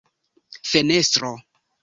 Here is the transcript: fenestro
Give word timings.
fenestro 0.71 1.31